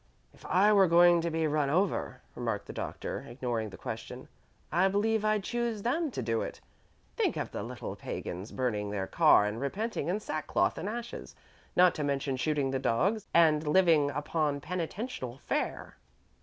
[0.33, 4.29] "If I were going to be run over," remarked the Doctor, ignoring the question,
[4.71, 6.59] "I believe I'd choose them to do it.
[7.15, 11.35] Think of the little pagans burning their car and repenting in sackcloth and ashes,
[11.75, 15.97] not to mention shooting the dogs and living upon penitential fare."